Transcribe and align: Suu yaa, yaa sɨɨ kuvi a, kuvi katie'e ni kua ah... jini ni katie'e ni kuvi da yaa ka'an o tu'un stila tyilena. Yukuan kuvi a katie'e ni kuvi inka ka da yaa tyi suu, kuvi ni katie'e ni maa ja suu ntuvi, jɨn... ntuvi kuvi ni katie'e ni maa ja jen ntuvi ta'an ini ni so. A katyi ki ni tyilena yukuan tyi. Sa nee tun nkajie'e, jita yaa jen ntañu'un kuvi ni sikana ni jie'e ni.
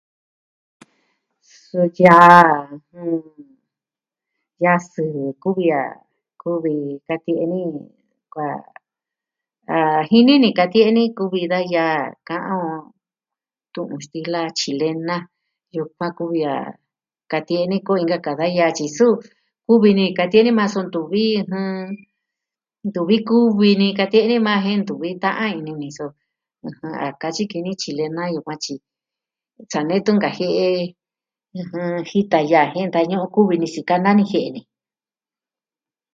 Suu 1.59 1.87
yaa, 2.03 2.57
yaa 4.63 4.79
sɨɨ 4.91 5.21
kuvi 5.41 5.65
a, 5.81 5.81
kuvi 6.41 6.75
katie'e 7.07 7.45
ni 7.51 7.59
kua 8.33 8.49
ah... 9.75 10.01
jini 10.09 10.33
ni 10.41 10.49
katie'e 10.57 10.89
ni 10.97 11.03
kuvi 11.17 11.41
da 11.51 11.59
yaa 11.73 11.99
ka'an 12.27 12.57
o 12.75 12.75
tu'un 13.73 14.01
stila 14.05 14.41
tyilena. 14.57 15.17
Yukuan 15.75 16.15
kuvi 16.17 16.41
a 16.53 16.55
katie'e 17.31 17.65
ni 17.71 17.77
kuvi 17.85 17.99
inka 18.03 18.17
ka 18.25 18.31
da 18.39 18.47
yaa 18.57 18.75
tyi 18.77 18.87
suu, 18.97 19.15
kuvi 19.67 19.89
ni 19.97 20.03
katie'e 20.17 20.43
ni 20.45 20.51
maa 20.57 20.69
ja 20.69 20.73
suu 20.73 20.85
ntuvi, 20.87 21.23
jɨn... 21.51 21.89
ntuvi 22.89 23.17
kuvi 23.29 23.69
ni 23.79 23.87
katie'e 23.99 24.25
ni 24.29 24.37
maa 24.45 24.59
ja 24.63 24.65
jen 24.67 24.81
ntuvi 24.83 25.09
ta'an 25.23 25.51
ini 25.59 25.73
ni 25.81 25.89
so. 25.99 26.07
A 27.05 27.07
katyi 27.21 27.43
ki 27.51 27.59
ni 27.63 27.71
tyilena 27.81 28.23
yukuan 28.33 28.57
tyi. 28.63 28.75
Sa 29.71 29.79
nee 29.87 30.01
tun 30.05 30.15
nkajie'e, 30.17 30.67
jita 32.09 32.39
yaa 32.51 32.71
jen 32.73 32.87
ntañu'un 32.89 33.31
kuvi 33.35 33.55
ni 33.59 33.67
sikana 33.75 34.09
ni 34.13 34.23
jie'e 34.29 34.49
ni. 34.55 34.61